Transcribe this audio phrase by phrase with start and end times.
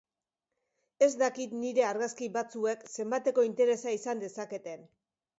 [1.07, 4.83] Ez dakit nire argazki batzuek zenbateko interesa izan dezaketen.